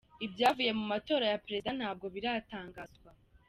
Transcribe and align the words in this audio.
Ibyavuye 0.25 0.71
mu 0.79 0.85
matora 0.91 1.25
ya 1.31 1.41
perezida 1.45 1.71
ntabwo 1.77 2.05
biratangazwa. 2.15 3.09